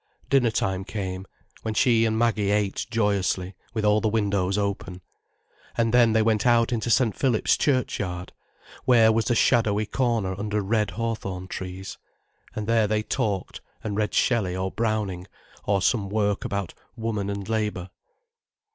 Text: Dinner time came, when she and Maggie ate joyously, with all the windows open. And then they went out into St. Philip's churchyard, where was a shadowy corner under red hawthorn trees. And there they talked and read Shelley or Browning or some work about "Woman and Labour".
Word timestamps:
Dinner 0.31 0.49
time 0.49 0.83
came, 0.83 1.27
when 1.61 1.75
she 1.75 2.05
and 2.05 2.17
Maggie 2.17 2.49
ate 2.49 2.87
joyously, 2.89 3.53
with 3.75 3.85
all 3.85 4.01
the 4.01 4.07
windows 4.09 4.57
open. 4.57 5.01
And 5.77 5.93
then 5.93 6.13
they 6.13 6.23
went 6.23 6.43
out 6.43 6.71
into 6.73 6.89
St. 6.89 7.15
Philip's 7.15 7.55
churchyard, 7.55 8.33
where 8.85 9.11
was 9.11 9.29
a 9.29 9.35
shadowy 9.35 9.85
corner 9.85 10.33
under 10.39 10.63
red 10.63 10.89
hawthorn 10.89 11.47
trees. 11.47 11.99
And 12.55 12.65
there 12.65 12.87
they 12.87 13.03
talked 13.03 13.61
and 13.83 13.95
read 13.95 14.15
Shelley 14.15 14.55
or 14.57 14.71
Browning 14.71 15.27
or 15.65 15.83
some 15.83 16.09
work 16.09 16.45
about 16.45 16.73
"Woman 16.95 17.29
and 17.29 17.47
Labour". 17.47 17.91